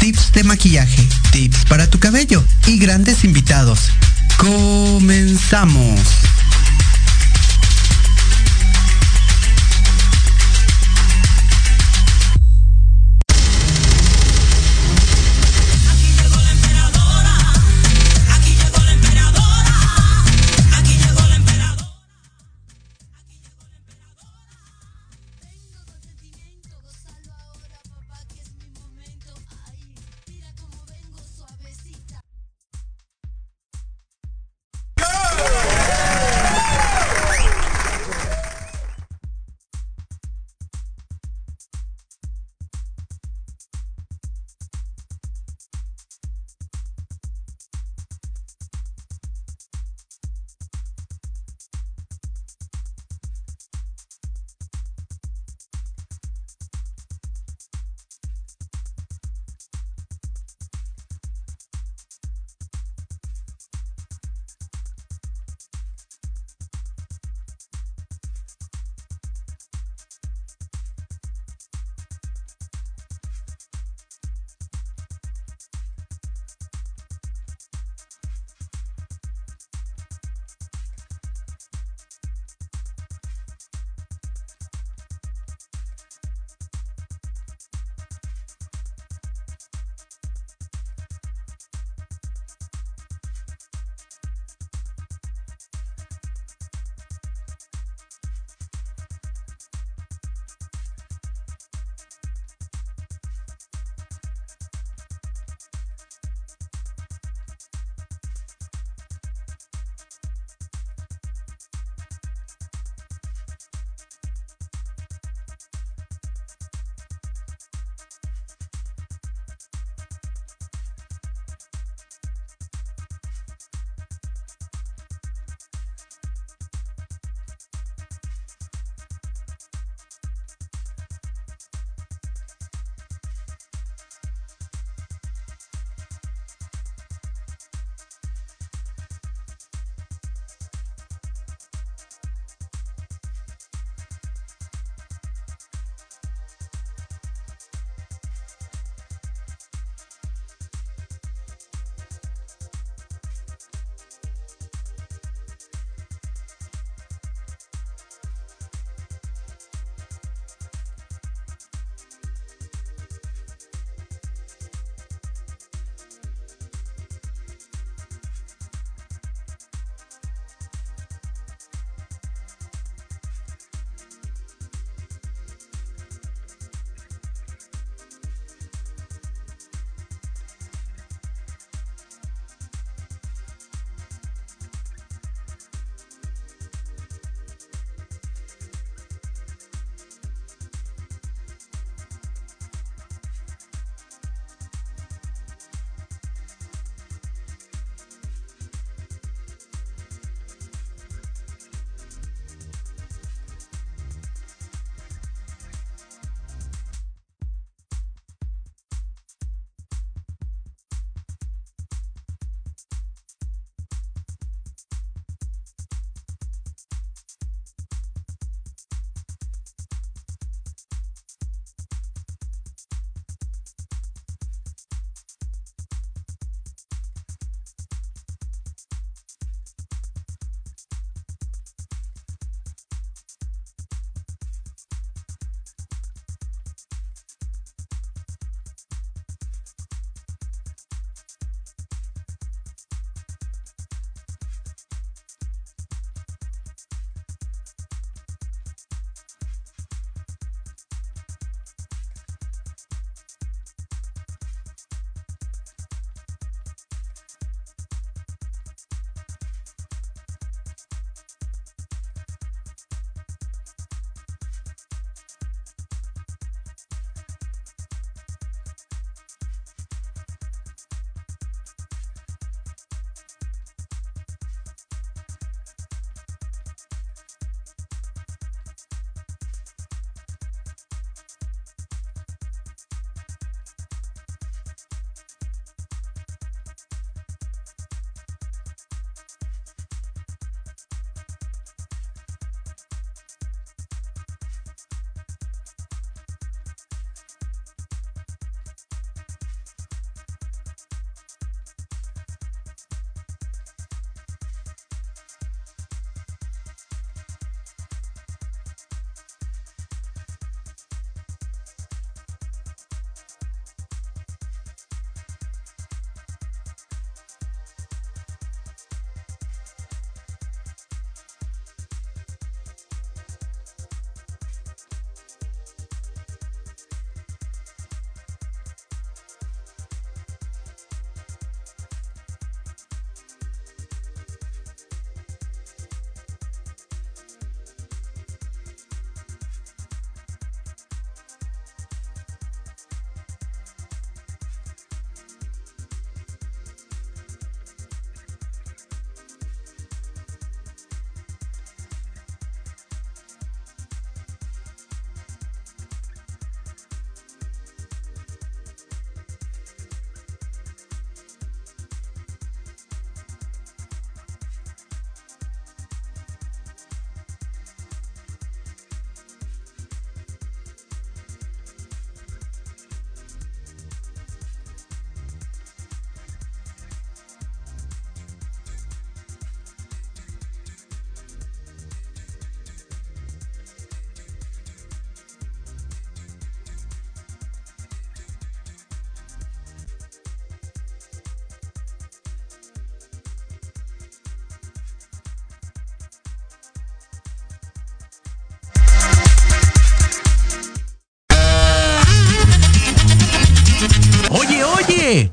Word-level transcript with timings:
tips 0.00 0.32
de 0.32 0.44
maquillaje, 0.44 1.06
tips 1.30 1.66
para 1.66 1.88
tu 1.88 1.98
cabello 1.98 2.42
y 2.66 2.78
grandes 2.78 3.22
invitados. 3.22 3.90
Comenzamos. 4.38 6.00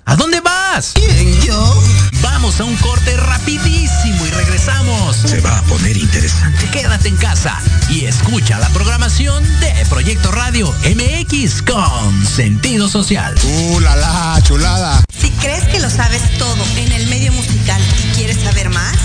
¿A 0.06 0.16
dónde 0.16 0.42
vas? 0.42 0.94
¿Quién, 0.96 1.40
yo? 1.42 1.84
Vamos 2.24 2.60
a 2.60 2.64
un 2.64 2.76
corte 2.78 3.16
rapidísimo 3.16 4.26
y 4.26 4.32
regresamos. 4.32 5.16
Se 5.18 5.40
va 5.40 5.60
a 5.60 5.62
poner 5.64 5.96
interesante. 5.96 6.68
Quédate 6.72 7.10
en 7.10 7.18
casa 7.18 7.62
y 7.88 8.06
escucha 8.06 8.58
la 8.58 8.70
programación 8.70 9.44
de 9.60 9.86
Proyecto 9.88 10.32
Radio 10.32 10.74
MX 10.84 11.62
con 11.62 12.26
sentido 12.26 12.90
social. 12.90 13.36
¡Uh, 13.44 13.80
la, 13.82 13.96
la 13.98 14.42
chulada! 14.42 15.04
Si 15.16 15.30
crees 15.32 15.66
que 15.66 15.80
lo 15.80 15.92
sabes 15.92 16.24
todo 16.40 16.64
en 16.78 16.92
el 16.94 17.06
medio 17.08 17.32
musical 17.34 17.80
y 18.04 18.16
quieres 18.16 18.38
saber 18.42 18.72
más, 18.72 18.98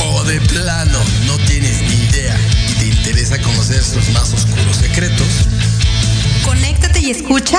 o 0.00 0.22
de 0.24 0.38
plano 0.42 0.98
no 1.26 1.38
tienes 1.46 1.80
ni 1.80 1.94
idea 1.94 2.38
y 2.68 2.72
te 2.74 2.86
interesa 2.88 3.40
conocer 3.40 3.82
sus 3.82 4.10
más 4.10 4.34
oscuros 4.34 4.76
secretos, 4.76 5.28
conéctate 6.44 7.00
y 7.00 7.10
escucha. 7.10 7.58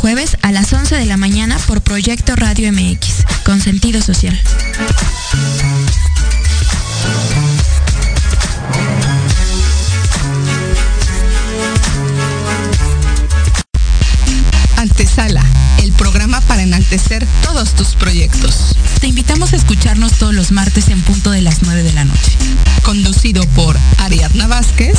Jueves 0.00 0.38
a 0.40 0.50
las 0.50 0.72
11 0.72 0.96
de 0.96 1.04
la 1.04 1.18
mañana 1.18 1.58
por 1.66 1.82
Proyecto 1.82 2.34
Radio 2.34 2.72
MX, 2.72 3.26
con 3.44 3.60
sentido 3.60 4.00
social. 4.00 4.40
Antesala, 14.78 15.44
el 15.82 15.92
programa 15.92 16.40
para 16.40 16.62
enaltecer 16.62 17.26
todos 17.42 17.74
tus 17.74 17.88
proyectos. 17.88 18.74
Te 19.00 19.06
invitamos 19.06 19.52
a 19.52 19.56
escucharnos 19.56 20.14
todos 20.14 20.32
los 20.32 20.50
martes 20.50 20.88
en 20.88 21.02
punto 21.02 21.30
de 21.30 21.42
las 21.42 21.60
9 21.60 21.82
de 21.82 21.92
la 21.92 22.06
noche. 22.06 22.32
Conducido 22.82 23.42
por 23.48 23.76
Ariadna 23.98 24.46
Vázquez 24.46 24.98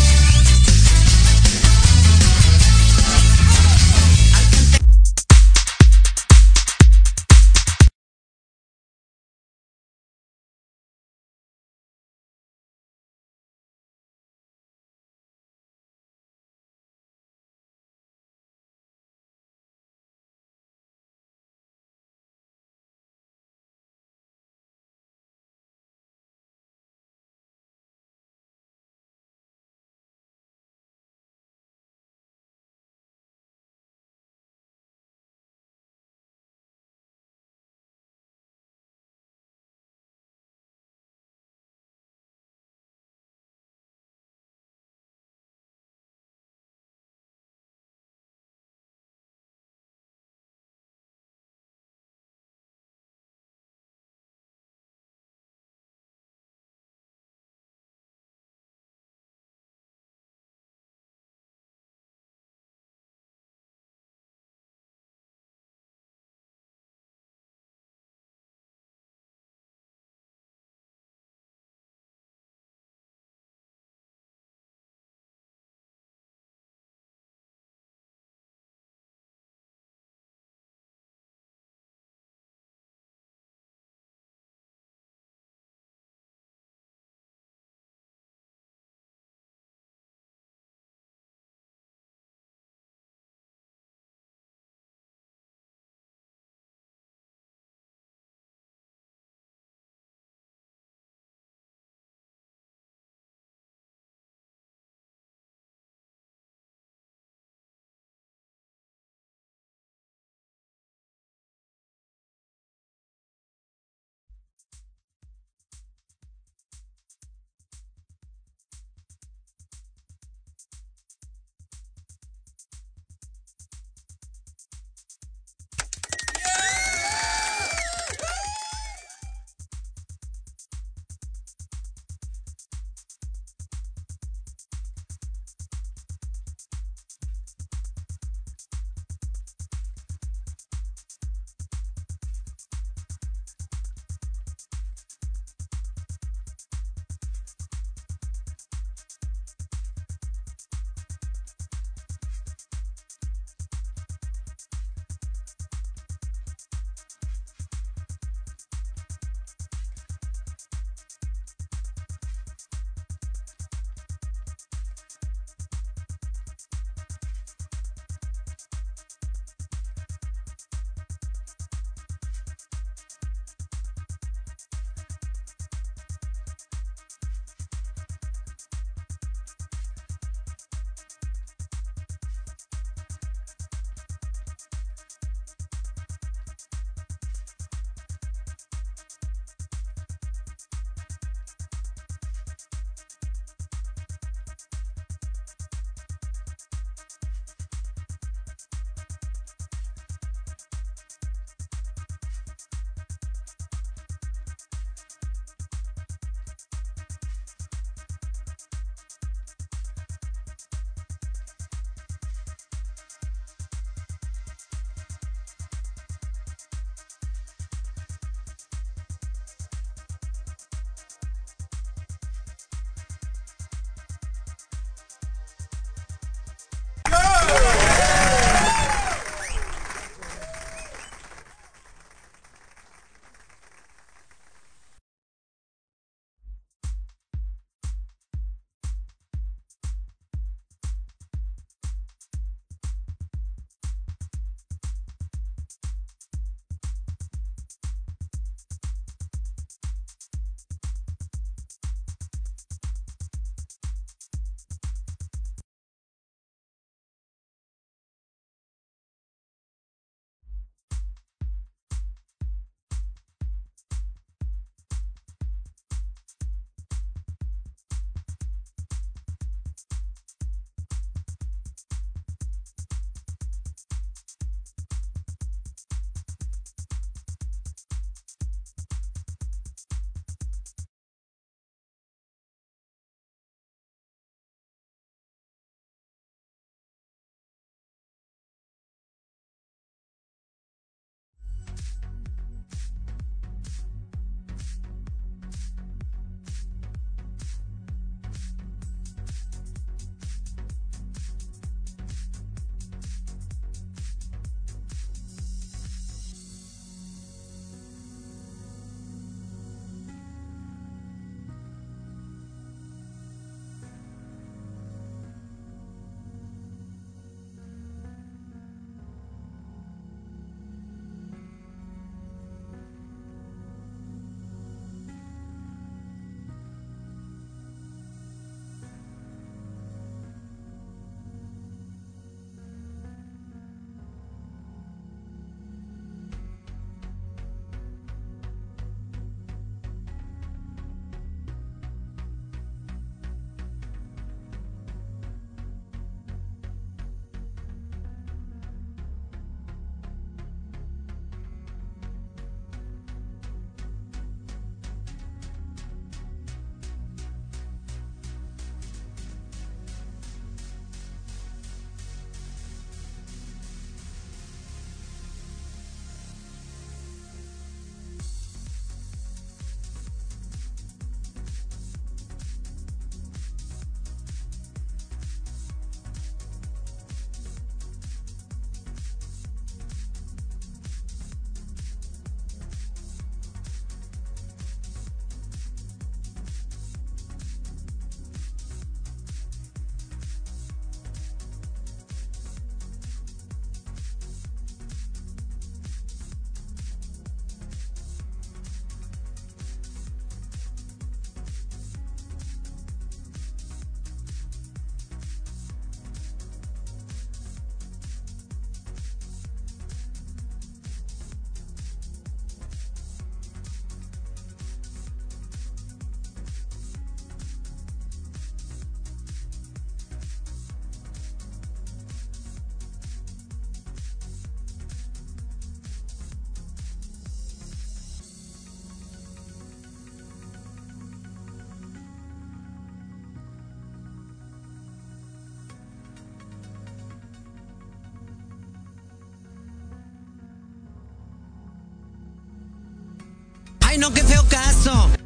Ay, 443.91 443.97
no, 443.97 444.09
qué 444.13 444.23
feo 444.23 444.41
caso. 444.47 445.20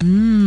Mm. 0.00 0.37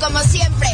Como 0.00 0.18
siempre. 0.20 0.73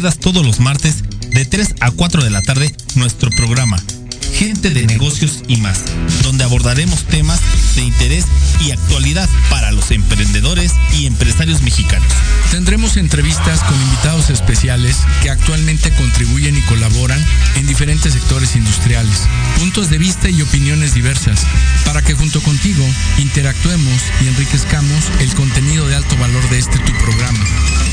Pierdas 0.00 0.18
todos 0.18 0.46
los 0.46 0.60
martes 0.60 1.04
de 1.28 1.44
3 1.44 1.74
a 1.80 1.90
4 1.90 2.24
de 2.24 2.30
la 2.30 2.40
tarde 2.40 2.74
nuestro 2.94 3.30
programa 3.32 3.76
Gente 4.32 4.70
de 4.70 4.86
Negocios 4.86 5.42
y 5.46 5.58
más, 5.58 5.84
donde 6.22 6.44
abordaremos 6.44 7.04
temas 7.04 7.38
de 7.74 7.82
interés 7.82 8.24
y 8.60 8.70
actualidad 8.70 9.28
para 9.50 9.72
los 9.72 9.90
emprendedores 9.90 10.72
y 10.96 11.04
empresarios 11.04 11.60
mexicanos. 11.60 12.10
Tendremos 12.50 12.96
entrevistas 12.96 13.60
con 13.60 13.78
invitados 13.78 14.30
especiales 14.30 14.96
que 15.22 15.28
actualmente 15.28 15.90
contribuyen 15.90 16.56
y 16.56 16.62
colaboran 16.62 17.22
en 17.56 17.66
diferentes 17.66 18.14
sectores 18.14 18.56
industriales, 18.56 19.28
puntos 19.58 19.90
de 19.90 19.98
vista 19.98 20.30
y 20.30 20.40
opiniones 20.40 20.94
diversas, 20.94 21.46
para 21.84 22.00
que 22.00 22.14
junto 22.14 22.40
contigo 22.40 22.86
interactuemos 23.18 24.02
y 24.22 24.28
enriquezcamos 24.28 25.10
el 25.20 25.34
contenido 25.34 25.86
de 25.86 25.96
alto 25.96 26.16
valor 26.16 26.48
de 26.48 26.58
este 26.58 26.78
tu 26.78 26.92
programa. 27.04 27.44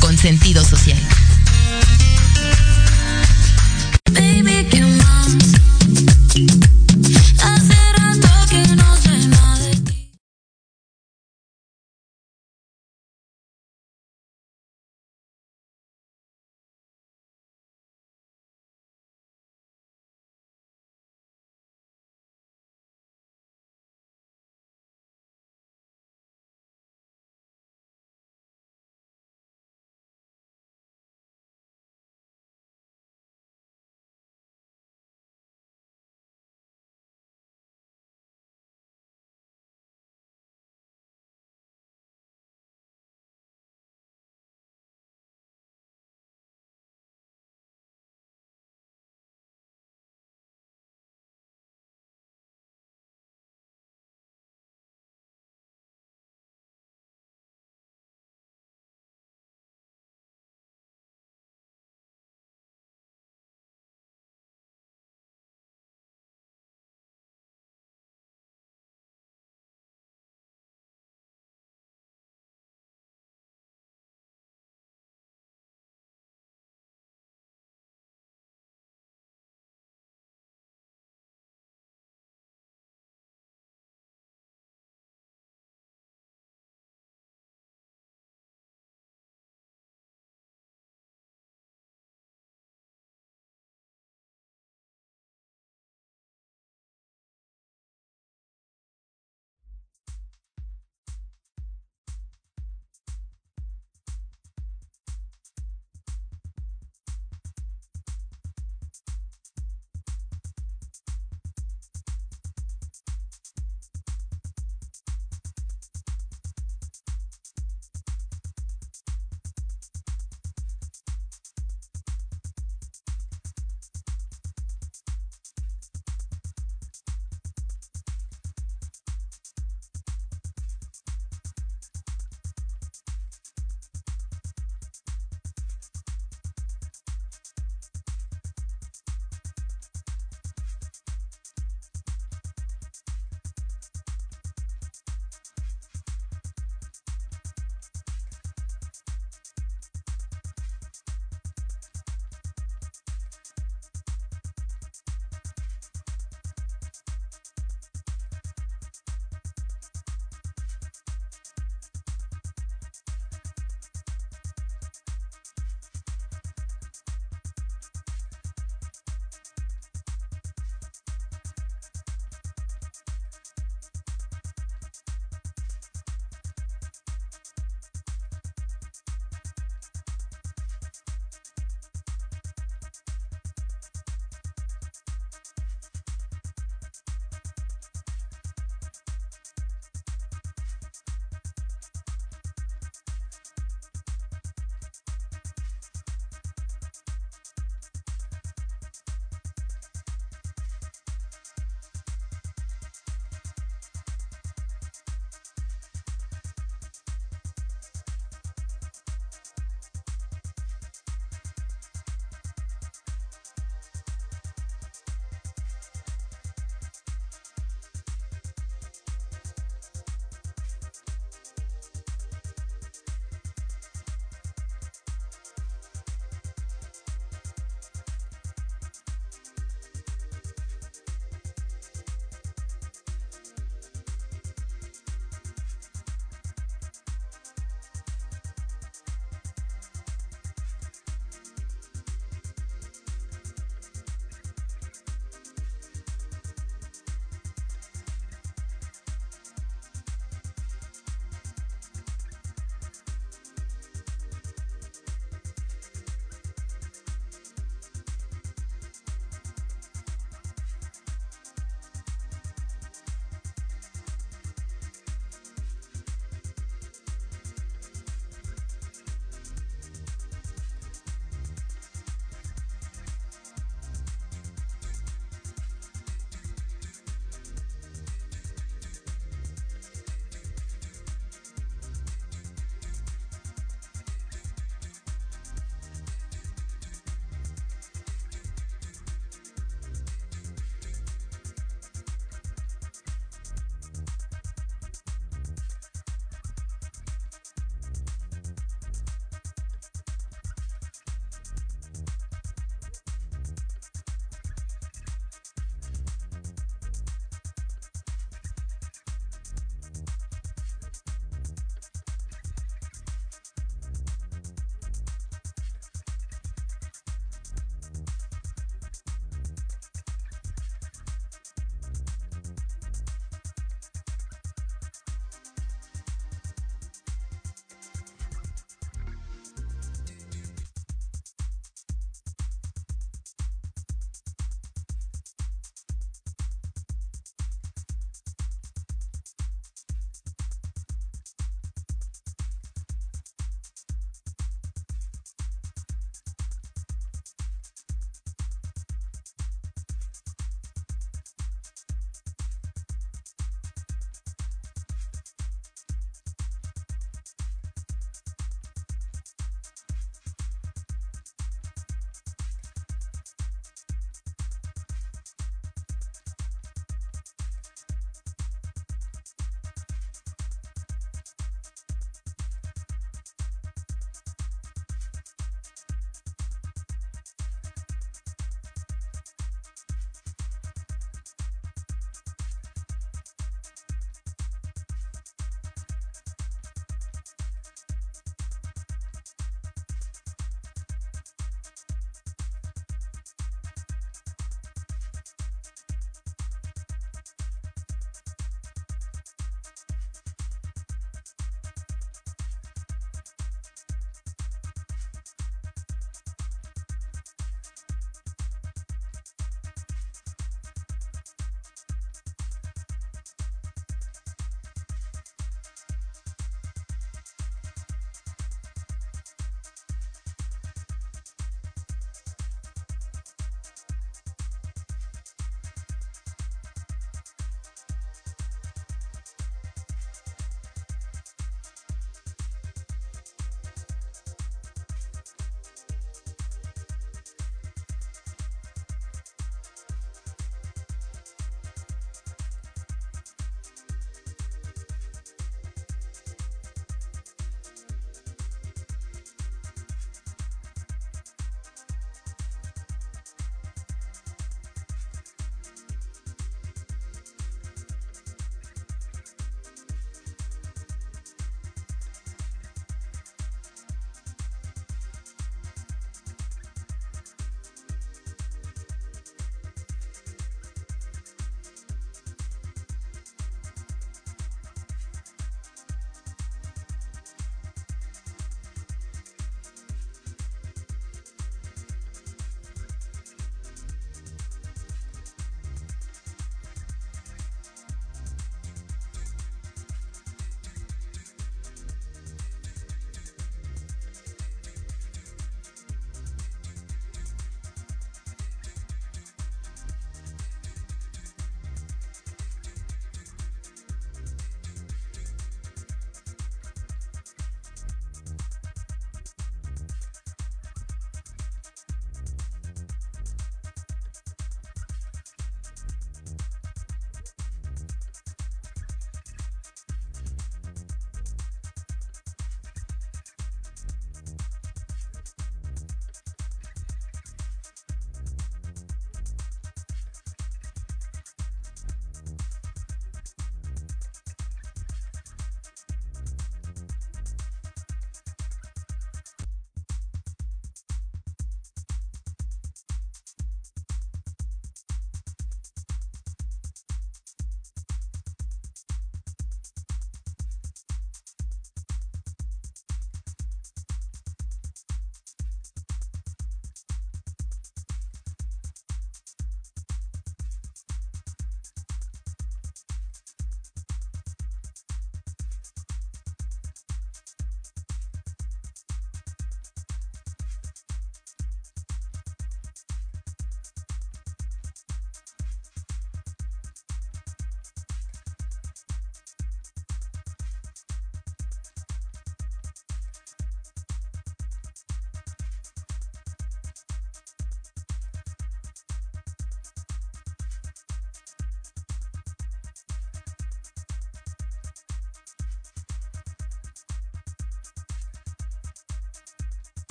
con 0.00 0.16
sentido 0.18 0.64
social. 0.64 0.98